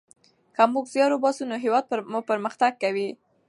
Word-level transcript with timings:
که 0.55 0.63
موږ 0.73 0.85
زیار 0.93 1.11
وباسو 1.13 1.43
نو 1.51 1.55
هیواد 1.63 1.85
مو 2.11 2.19
پرمختګ 2.29 2.71
کوي. 2.83 3.09